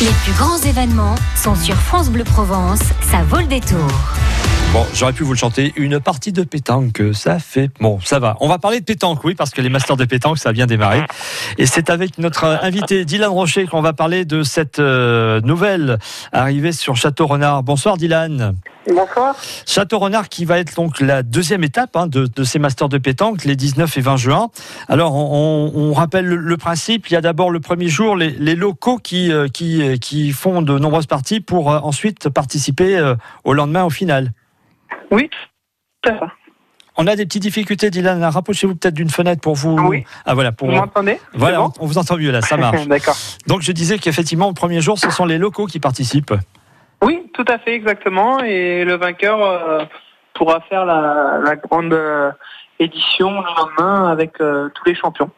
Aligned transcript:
Les 0.00 0.12
plus 0.22 0.32
grands 0.34 0.58
événements 0.58 1.16
sont 1.34 1.56
sur 1.56 1.74
France 1.74 2.08
Bleu 2.08 2.22
Provence. 2.22 2.78
Ça 3.10 3.24
vaut 3.24 3.40
le 3.40 3.48
détour. 3.48 3.90
Bon, 4.72 4.84
j'aurais 4.92 5.14
pu 5.14 5.22
vous 5.22 5.32
le 5.32 5.38
chanter. 5.38 5.72
Une 5.76 5.98
partie 5.98 6.30
de 6.30 6.42
pétanque, 6.42 7.02
ça 7.14 7.38
fait. 7.38 7.70
Bon, 7.80 7.98
ça 8.04 8.18
va. 8.18 8.36
On 8.40 8.48
va 8.48 8.58
parler 8.58 8.80
de 8.80 8.84
pétanque, 8.84 9.24
oui, 9.24 9.34
parce 9.34 9.50
que 9.50 9.62
les 9.62 9.70
masters 9.70 9.96
de 9.96 10.04
pétanque, 10.04 10.38
ça 10.38 10.50
a 10.50 10.52
bien 10.52 10.66
démarré. 10.66 11.02
Et 11.56 11.64
c'est 11.64 11.88
avec 11.88 12.18
notre 12.18 12.44
invité 12.44 13.06
Dylan 13.06 13.30
Rocher 13.30 13.66
qu'on 13.66 13.80
va 13.80 13.94
parler 13.94 14.26
de 14.26 14.42
cette 14.42 14.78
euh, 14.78 15.40
nouvelle 15.40 15.98
arrivée 16.32 16.72
sur 16.72 16.96
Château 16.96 17.26
Renard. 17.26 17.62
Bonsoir, 17.62 17.96
Dylan. 17.96 18.56
Bonsoir. 18.86 19.36
Château 19.66 19.98
Renard 19.98 20.28
qui 20.28 20.44
va 20.44 20.58
être 20.58 20.74
donc 20.74 21.00
la 21.00 21.22
deuxième 21.22 21.64
étape 21.64 21.96
hein, 21.96 22.06
de, 22.06 22.26
de, 22.26 22.44
ces 22.44 22.58
masters 22.58 22.88
de 22.88 22.98
pétanque, 22.98 23.44
les 23.44 23.56
19 23.56 23.96
et 23.96 24.00
20 24.02 24.16
juin. 24.16 24.50
Alors, 24.88 25.14
on, 25.14 25.72
on 25.74 25.92
rappelle 25.94 26.26
le, 26.26 26.36
le, 26.36 26.56
principe. 26.58 27.08
Il 27.08 27.14
y 27.14 27.16
a 27.16 27.20
d'abord 27.22 27.50
le 27.50 27.60
premier 27.60 27.88
jour 27.88 28.16
les, 28.16 28.30
les 28.30 28.54
locaux 28.54 28.98
qui, 28.98 29.32
euh, 29.32 29.48
qui, 29.48 29.98
qui 29.98 30.32
font 30.32 30.60
de 30.60 30.78
nombreuses 30.78 31.06
parties 31.06 31.40
pour 31.40 31.72
euh, 31.72 31.78
ensuite 31.82 32.28
participer 32.28 32.96
euh, 32.98 33.14
au 33.44 33.54
lendemain 33.54 33.84
au 33.84 33.90
final. 33.90 34.32
Oui, 35.10 35.30
ça 36.04 36.12
va. 36.12 36.32
On 37.00 37.06
a 37.06 37.14
des 37.14 37.26
petites 37.26 37.42
difficultés, 37.42 37.90
Dylan. 37.90 38.22
Rapprochez-vous 38.24 38.74
peut-être 38.74 38.94
d'une 38.94 39.08
fenêtre 39.08 39.40
pour 39.40 39.54
vous. 39.54 39.78
Oui. 39.78 40.04
Ah 40.26 40.34
voilà. 40.34 40.50
Pour... 40.50 40.68
Vous 40.68 40.74
m'entendez 40.74 41.20
Voilà, 41.32 41.58
bon 41.58 41.72
on 41.78 41.86
vous 41.86 41.96
entend 41.96 42.16
mieux 42.16 42.32
là, 42.32 42.40
ça 42.42 42.56
marche. 42.58 42.88
D'accord. 42.88 43.16
Donc 43.46 43.62
je 43.62 43.70
disais 43.70 43.98
qu'effectivement, 43.98 44.48
le 44.48 44.54
premier 44.54 44.80
jour, 44.80 44.98
ce 44.98 45.08
sont 45.10 45.24
les 45.24 45.38
locaux 45.38 45.66
qui 45.66 45.78
participent. 45.78 46.34
Oui, 47.00 47.22
tout 47.34 47.44
à 47.46 47.58
fait, 47.58 47.74
exactement. 47.74 48.40
Et 48.40 48.84
le 48.84 48.96
vainqueur 48.96 49.40
euh, 49.40 49.84
pourra 50.34 50.60
faire 50.68 50.84
la, 50.84 51.38
la 51.44 51.54
grande 51.54 51.92
euh, 51.92 52.32
édition 52.80 53.30
le 53.30 53.46
lendemain 53.56 54.10
avec 54.10 54.40
euh, 54.40 54.68
tous 54.74 54.84
les 54.84 54.96
champions. 54.96 55.30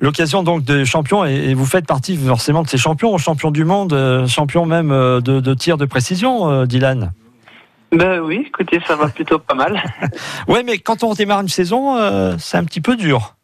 L'occasion 0.00 0.42
donc 0.42 0.64
des 0.64 0.84
champions, 0.84 1.24
et, 1.24 1.34
et, 1.34 1.54
vous 1.54 1.66
faites 1.66 1.86
partie 1.86 2.16
forcément 2.16 2.62
de 2.62 2.68
ces 2.68 2.78
champions, 2.78 3.16
champions 3.18 3.50
du 3.50 3.64
monde, 3.64 4.26
champions 4.26 4.64
même 4.64 4.88
de, 4.88 5.40
de 5.40 5.54
tir 5.54 5.76
de 5.76 5.84
précision, 5.84 6.64
Dylan. 6.64 7.12
Ben 7.92 8.20
oui, 8.20 8.44
écoutez, 8.46 8.80
ça 8.86 8.94
va 8.94 9.08
plutôt 9.08 9.38
pas 9.38 9.54
mal. 9.54 9.82
ouais, 10.48 10.62
mais 10.62 10.78
quand 10.78 11.02
on 11.02 11.12
démarre 11.14 11.40
une 11.40 11.48
saison, 11.48 11.96
euh, 11.96 12.34
c'est 12.38 12.56
un 12.56 12.64
petit 12.64 12.80
peu 12.80 12.96
dur. 12.96 13.34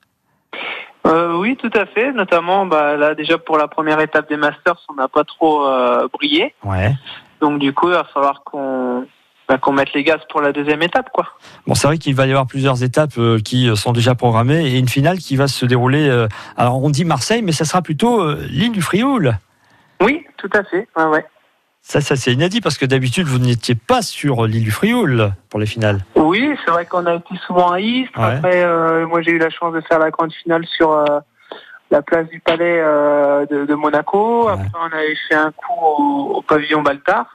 Euh, 1.06 1.36
oui, 1.36 1.56
tout 1.56 1.70
à 1.74 1.86
fait. 1.86 2.12
Notamment, 2.12 2.66
bah, 2.66 2.96
là 2.96 3.14
déjà 3.14 3.38
pour 3.38 3.58
la 3.58 3.68
première 3.68 4.00
étape 4.00 4.28
des 4.28 4.36
Masters, 4.36 4.80
on 4.88 4.94
n'a 4.94 5.08
pas 5.08 5.24
trop 5.24 5.66
euh, 5.66 6.08
brillé. 6.12 6.54
Ouais. 6.64 6.94
Donc 7.40 7.58
du 7.58 7.72
coup, 7.72 7.88
il 7.88 7.94
va 7.94 8.04
falloir 8.04 8.42
qu'on 8.44 9.06
bah, 9.48 9.58
qu'on 9.58 9.72
mette 9.72 9.92
les 9.92 10.02
gaz 10.02 10.20
pour 10.28 10.40
la 10.40 10.52
deuxième 10.52 10.82
étape, 10.82 11.10
quoi. 11.12 11.26
Bon, 11.66 11.74
c'est 11.74 11.86
vrai 11.86 11.98
qu'il 11.98 12.14
va 12.16 12.26
y 12.26 12.30
avoir 12.30 12.46
plusieurs 12.46 12.82
étapes 12.82 13.18
euh, 13.18 13.38
qui 13.38 13.74
sont 13.76 13.92
déjà 13.92 14.16
programmées 14.16 14.66
et 14.66 14.78
une 14.78 14.88
finale 14.88 15.18
qui 15.18 15.36
va 15.36 15.46
se 15.46 15.64
dérouler. 15.66 16.26
alors 16.56 16.82
on 16.82 16.90
dit 16.90 17.04
Marseille, 17.04 17.42
mais 17.42 17.52
ça 17.52 17.64
sera 17.64 17.82
plutôt 17.82 18.34
l'île 18.34 18.72
du 18.72 18.82
Frioul. 18.82 19.38
Oui, 20.02 20.24
tout 20.36 20.50
à 20.52 20.64
fait. 20.64 20.88
Ouais, 20.96 21.04
ouais. 21.04 21.24
Ça, 21.88 22.00
ça 22.00 22.16
c'est 22.16 22.32
inédit 22.32 22.60
parce 22.60 22.78
que 22.78 22.84
d'habitude 22.84 23.28
vous 23.28 23.38
n'étiez 23.38 23.76
pas 23.76 24.02
sur 24.02 24.44
l'île 24.46 24.64
du 24.64 24.72
Frioul 24.72 25.30
pour 25.48 25.60
les 25.60 25.66
finales. 25.66 26.00
Oui, 26.16 26.50
c'est 26.64 26.72
vrai 26.72 26.84
qu'on 26.84 27.06
a 27.06 27.14
été 27.14 27.36
souvent 27.46 27.70
à 27.70 27.78
Istres. 27.78 28.18
Ouais. 28.18 28.24
Après, 28.24 28.64
euh, 28.64 29.06
moi 29.06 29.22
j'ai 29.22 29.30
eu 29.30 29.38
la 29.38 29.50
chance 29.50 29.72
de 29.72 29.80
faire 29.82 30.00
la 30.00 30.10
grande 30.10 30.32
finale 30.32 30.66
sur 30.66 30.90
euh, 30.90 31.04
la 31.92 32.02
place 32.02 32.26
du 32.28 32.40
Palais 32.40 32.80
euh, 32.82 33.46
de, 33.46 33.66
de 33.66 33.74
Monaco. 33.76 34.46
Ouais. 34.46 34.54
Après, 34.54 34.66
on 34.74 34.96
avait 34.96 35.14
fait 35.28 35.36
un 35.36 35.52
coup 35.52 35.74
au, 35.80 36.34
au 36.38 36.42
pavillon 36.42 36.82
Baltard. 36.82 37.26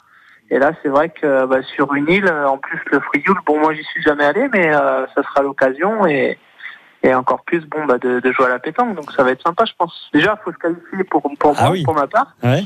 Et 0.49 0.59
là, 0.59 0.71
c'est 0.83 0.89
vrai 0.89 1.07
que 1.07 1.45
bah, 1.45 1.63
sur 1.73 1.93
une 1.93 2.09
île, 2.09 2.27
en 2.29 2.57
plus 2.57 2.81
le 2.91 2.99
Frioul, 2.99 3.37
bon, 3.45 3.57
moi 3.57 3.73
j'y 3.73 3.85
suis 3.85 4.03
jamais 4.03 4.25
allé, 4.25 4.49
mais 4.51 4.69
ça 4.73 5.23
sera 5.23 5.43
l'occasion 5.43 6.05
et, 6.05 6.37
et 7.03 7.13
encore 7.15 7.43
plus, 7.45 7.61
bon, 7.61 7.85
bah, 7.85 7.97
de, 7.99 8.19
de 8.19 8.31
jouer 8.33 8.47
à 8.47 8.49
la 8.49 8.59
pétanque. 8.59 8.95
Donc 8.97 9.13
ça 9.13 9.23
va 9.23 9.31
être 9.31 9.41
sympa, 9.43 9.63
je 9.63 9.71
pense. 9.77 10.09
Déjà, 10.13 10.37
il 10.37 10.43
faut 10.43 10.51
se 10.51 10.57
qualifier 10.57 11.05
pour 11.09 11.21
pour 11.39 11.55
Ah 11.57 11.61
moi, 11.63 11.71
oui. 11.71 11.83
pour 11.83 11.95
ma 11.95 12.07
part. 12.07 12.33
Ouais. 12.43 12.65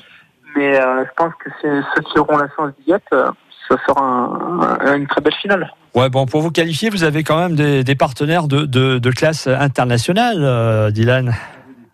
Mais 0.55 0.79
euh, 0.79 1.03
je 1.05 1.09
pense 1.15 1.33
que 1.43 1.49
ceux 1.61 2.01
qui 2.03 2.19
auront 2.19 2.37
la 2.37 2.47
chance 2.55 2.71
d'y 2.85 2.91
être, 2.93 3.03
euh, 3.13 3.29
ça 3.67 3.75
sera 3.87 4.01
un- 4.01 4.77
un- 4.79 4.95
une 4.97 5.07
très 5.07 5.21
belle 5.21 5.33
finale. 5.35 5.71
Ouais, 5.95 6.09
bon, 6.09 6.25
pour 6.25 6.41
vous 6.41 6.51
qualifier, 6.51 6.89
vous 6.89 7.03
avez 7.03 7.23
quand 7.23 7.37
même 7.39 7.55
des, 7.55 7.83
des 7.83 7.95
partenaires 7.95 8.47
de, 8.47 8.65
de, 8.65 8.97
de 8.99 9.11
classe 9.11 9.47
internationale, 9.47 10.37
euh, 10.39 10.91
Dylan. 10.91 11.33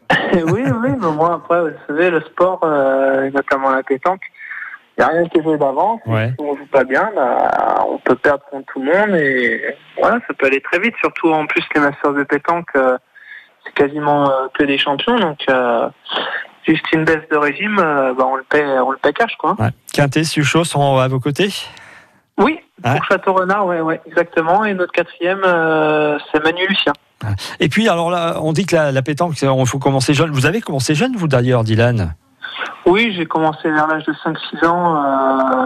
oui, 0.33 0.63
oui, 0.65 0.89
mais 0.99 1.07
moi, 1.11 1.35
après, 1.35 1.61
vous 1.61 1.77
savez, 1.87 2.09
le 2.09 2.21
sport, 2.21 2.59
euh, 2.63 3.29
notamment 3.31 3.69
la 3.71 3.83
pétanque, 3.83 4.21
il 4.97 5.03
n'y 5.03 5.09
a 5.09 5.13
rien 5.13 5.25
qui 5.29 5.39
est 5.39 5.43
joué 5.43 5.57
d'avance. 5.57 6.01
Ouais. 6.05 6.29
Si 6.37 6.45
on 6.45 6.55
joue 6.57 6.65
pas 6.71 6.83
bien, 6.83 7.09
bah, 7.15 7.85
on 7.87 7.97
peut 7.99 8.15
perdre 8.15 8.43
contre 8.51 8.65
tout 8.73 8.81
le 8.83 8.91
monde 8.93 9.15
et 9.15 9.73
voilà, 9.99 10.17
ça 10.27 10.33
peut 10.37 10.47
aller 10.47 10.61
très 10.61 10.79
vite. 10.79 10.93
Surtout 10.99 11.31
en 11.31 11.45
plus, 11.47 11.63
les 11.73 11.81
masters 11.81 12.13
de 12.13 12.23
pétanque, 12.23 12.67
euh, 12.75 12.97
c'est 13.65 13.73
quasiment 13.73 14.29
euh, 14.29 14.47
que 14.53 14.63
des 14.63 14.77
champions. 14.77 15.17
Donc, 15.17 15.39
juste 16.65 16.85
une 16.93 17.05
baisse 17.05 17.27
de 17.31 17.37
régime, 17.37 17.79
euh, 17.79 18.13
bah, 18.13 18.25
on 18.27 18.35
le 18.35 18.43
paie, 18.43 18.63
on 18.79 18.91
le 18.91 18.97
paie 18.97 19.13
cash, 19.13 19.35
quoi. 19.37 19.55
Ouais. 19.59 19.69
Quintet, 19.93 20.23
Suchot 20.23 20.63
sont 20.63 20.97
à 20.97 21.07
vos 21.07 21.19
côtés. 21.19 21.49
Oui, 22.37 22.59
Ouais. 22.83 22.95
pour 22.95 23.05
Château 23.05 23.33
Renard, 23.33 23.65
ouais, 23.67 23.81
ouais, 23.81 24.01
exactement. 24.07 24.65
Et 24.65 24.73
notre 24.73 24.91
quatrième, 24.91 25.41
euh, 25.45 26.17
c'est 26.31 26.43
Manu 26.43 26.65
Lucien. 26.67 26.93
Et 27.59 27.69
puis, 27.69 27.87
alors 27.87 28.09
là, 28.09 28.37
on 28.41 28.51
dit 28.53 28.65
que 28.65 28.75
la, 28.75 28.91
la 28.91 29.01
pétanque, 29.03 29.39
il 29.39 29.67
faut 29.67 29.77
commencer 29.77 30.13
jeune. 30.15 30.31
Vous 30.31 30.47
avez 30.47 30.61
commencé 30.61 30.95
jeune, 30.95 31.15
vous 31.15 31.27
d'ailleurs, 31.27 31.63
Dylan? 31.63 32.15
Oui, 32.87 33.13
j'ai 33.15 33.27
commencé 33.27 33.69
vers 33.69 33.85
l'âge 33.87 34.05
de 34.05 34.13
5-6 34.13 34.65
ans 34.65 34.95
euh, 34.95 35.65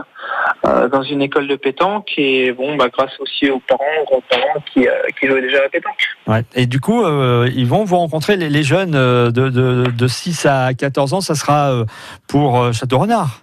euh, 0.66 0.88
dans 0.88 1.04
une 1.04 1.22
école 1.22 1.48
de 1.48 1.56
pétanque 1.56 2.14
et 2.18 2.52
bon, 2.52 2.76
bah, 2.76 2.88
grâce 2.92 3.20
aussi 3.20 3.50
aux 3.52 3.60
parents, 3.60 3.84
aux 4.04 4.06
grands-parents 4.06 4.64
qui, 4.74 4.88
euh, 4.88 4.94
qui 5.20 5.28
jouaient 5.28 5.42
déjà 5.42 5.60
à 5.60 5.64
la 5.64 5.70
pétanque. 5.70 6.08
Ouais. 6.28 6.44
Et 6.56 6.66
du 6.66 6.80
coup, 6.80 7.04
euh, 7.04 7.50
ils 7.56 7.68
vont 7.68 7.84
vous 7.84 7.98
rencontrer, 7.98 8.36
les, 8.36 8.50
les 8.50 8.64
jeunes 8.64 8.96
euh, 8.96 9.32
de, 9.32 9.50
de, 9.50 9.84
de 9.92 10.08
6 10.08 10.46
à 10.46 10.74
14 10.74 11.14
ans, 11.14 11.22
ça 11.22 11.36
sera 11.36 11.84
pour 12.28 12.62
euh, 12.62 12.72
Château-Renard. 12.72 13.42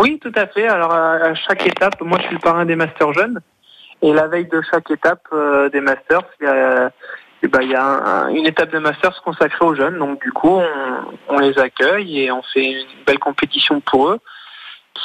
Oui, 0.00 0.18
tout 0.22 0.32
à 0.36 0.46
fait. 0.46 0.66
Alors 0.68 0.92
à, 0.92 1.34
chaque 1.34 1.66
étape, 1.66 2.00
moi 2.00 2.18
je 2.20 2.26
suis 2.26 2.34
le 2.34 2.40
parrain 2.40 2.64
des 2.64 2.76
masters 2.76 3.12
jeunes 3.12 3.40
et 4.02 4.12
la 4.12 4.28
veille 4.28 4.46
de 4.48 4.60
chaque 4.70 4.88
étape 4.92 5.22
euh, 5.32 5.68
des 5.70 5.80
masters, 5.80 6.22
il 6.40 6.44
y 6.46 6.48
a, 6.48 6.90
eh 7.42 7.48
ben, 7.48 7.62
y 7.62 7.74
a 7.74 7.84
un- 7.84 8.04
un- 8.04 8.28
une 8.28 8.46
étape 8.46 8.70
de 8.72 8.78
masters 8.78 9.20
consacrée 9.24 9.64
aux 9.64 9.74
jeunes. 9.74 9.98
Donc 9.98 10.22
du 10.22 10.30
coup, 10.30 10.50
on, 10.56 10.64
on 11.28 11.38
les 11.40 11.58
accueille 11.58 12.20
et 12.22 12.30
on 12.30 12.42
fait 12.54 12.64
une 12.64 12.86
belle 13.06 13.18
compétition 13.18 13.80
pour 13.80 14.08
eux 14.10 14.18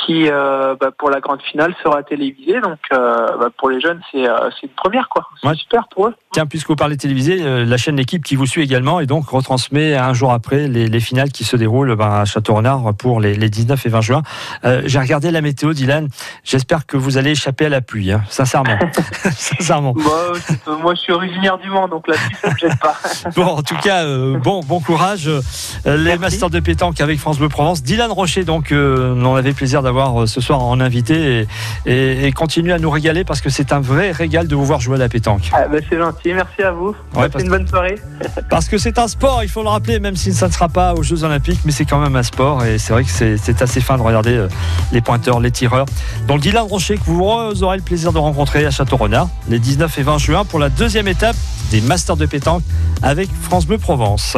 qui, 0.05 0.27
euh, 0.29 0.75
bah, 0.79 0.89
pour 0.97 1.09
la 1.09 1.19
grande 1.19 1.41
finale, 1.41 1.73
sera 1.83 2.03
télévisée. 2.03 2.59
Donc 2.61 2.79
euh, 2.91 3.37
bah, 3.37 3.49
pour 3.57 3.69
les 3.69 3.79
jeunes, 3.79 3.99
c'est 4.11 4.27
euh, 4.27 4.49
une 4.63 4.69
première 4.69 5.09
quoi. 5.09 5.27
C'est 5.41 5.47
Ouais. 5.47 5.55
super 5.55 5.87
pour 5.93 6.07
eux. 6.07 6.15
Tiens, 6.31 6.45
puisque 6.45 6.69
vous 6.69 6.75
parlez 6.75 6.97
télévisé, 6.97 7.39
euh, 7.41 7.65
la 7.65 7.77
chaîne 7.77 7.95
L'équipe 7.95 8.23
qui 8.23 8.35
vous 8.35 8.45
suit 8.47 8.63
également 8.63 8.99
et 8.99 9.05
donc 9.05 9.29
retransmet 9.29 9.95
un 9.95 10.13
jour 10.13 10.31
après 10.31 10.67
les, 10.67 10.87
les 10.87 10.99
finales 10.99 11.31
qui 11.31 11.43
se 11.43 11.55
déroulent 11.55 11.95
ben, 11.95 12.09
à 12.21 12.25
Château-Renard 12.25 12.93
pour 12.97 13.19
les, 13.21 13.35
les 13.35 13.49
19 13.49 13.85
et 13.85 13.89
20 13.89 14.01
juin. 14.01 14.21
J'ai 14.85 14.99
regardé 14.99 15.29
la 15.31 15.41
météo, 15.41 15.73
Dylan. 15.73 16.07
J'espère 16.43 16.85
que 16.87 16.97
vous 16.97 17.17
allez 17.17 17.31
échapper 17.31 17.65
à 17.67 17.69
la 17.69 17.81
pluie, 17.81 18.11
hein, 18.11 18.23
sincèrement. 18.29 18.77
sincèrement. 19.35 19.93
Bah, 19.93 20.73
moi, 20.81 20.95
je 20.95 21.01
suis 21.01 21.13
originaire 21.13 21.57
du 21.59 21.69
Mans, 21.69 21.87
donc 21.87 22.07
là-dessus, 22.07 22.35
ça 22.41 22.49
me 22.49 22.57
gêne 22.57 22.77
pas. 22.81 22.95
Bon, 23.35 23.45
en 23.45 23.61
tout 23.61 23.77
cas, 23.77 24.05
bon, 24.37 24.61
bon 24.61 24.79
courage. 24.79 25.29
Les 25.85 25.97
Merci. 25.97 26.19
Masters 26.19 26.49
de 26.49 26.59
pétanque 26.59 26.99
avec 27.01 27.19
France 27.19 27.37
Bleu 27.37 27.49
Provence. 27.49 27.83
Dylan 27.83 28.11
Rocher, 28.11 28.43
donc, 28.43 28.69
on 28.73 29.35
avait 29.35 29.53
plaisir 29.53 29.82
d'avoir 29.83 30.23
euh, 30.23 30.25
ce 30.25 30.41
soir 30.41 30.61
en 30.63 30.79
invité 30.79 31.41
et, 31.41 31.47
et, 31.85 32.27
et 32.27 32.31
continue 32.31 32.71
à 32.71 32.79
nous 32.79 32.89
régaler 32.89 33.23
parce 33.23 33.41
que 33.41 33.49
c'est 33.49 33.71
un 33.71 33.79
vrai 33.79 34.11
régal 34.11 34.47
de 34.47 34.55
vous 34.55 34.65
voir 34.65 34.79
jouer 34.79 34.95
à 34.95 34.99
la 34.99 35.09
pétanque. 35.09 35.51
Ah, 35.53 35.67
bah, 35.67 35.77
c'est 35.89 35.97
gentil, 35.97 36.33
merci 36.33 36.61
à 36.63 36.71
vous. 36.71 36.95
Passez 37.13 37.43
une 37.43 37.49
bonne 37.49 37.67
soirée. 37.67 37.95
Parce 38.49 38.67
que 38.67 38.77
c'est 38.77 38.97
un 38.99 39.07
sport, 39.07 39.43
il 39.43 39.49
faut 39.49 39.63
le 39.63 39.69
rappeler, 39.69 39.99
même 39.99 40.15
si 40.15 40.33
ça 40.33 40.47
ne 40.47 40.51
sera 40.51 40.69
pas 40.69 40.93
aux 40.93 41.03
Jeux 41.03 41.23
Olympiques, 41.23 41.59
mais 41.65 41.71
c'est 41.71 41.85
quand 41.85 41.99
même 41.99 42.15
un 42.15 42.23
sport 42.23 42.63
et 42.65 42.77
c'est 42.77 42.93
vrai 42.93 43.03
que 43.03 43.09
c'est 43.09 43.37
c'est 43.37 43.61
assez 43.61 43.81
fin 43.81 43.97
de 43.97 44.01
regarder 44.01 44.35
euh, 44.35 44.47
les 44.91 45.01
pointeurs, 45.01 45.39
les 45.39 45.51
tireurs. 45.51 45.85
Donc 46.27 46.41
Dylan 46.41 46.63
Rocher, 46.63 46.97
que 46.97 47.03
vous 47.05 47.63
aurez 47.63 47.77
le 47.77 47.83
plaisir 47.83 48.13
de 48.13 48.17
rencontrer 48.17 48.65
à 48.65 48.71
Château-Renard 48.71 49.29
les 49.49 49.59
19 49.59 49.97
et 49.97 50.03
20 50.03 50.17
juin 50.17 50.45
pour 50.45 50.59
la 50.59 50.69
deuxième 50.69 51.07
étape 51.07 51.35
des 51.71 51.81
Masters 51.81 52.17
de 52.17 52.25
pétanque 52.25 52.63
avec 53.01 53.29
France 53.41 53.65
Bleu 53.65 53.77
Provence. 53.77 54.37